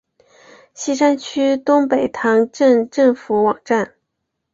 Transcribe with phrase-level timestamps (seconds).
[0.73, 3.93] 锡山区东北塘镇政府网站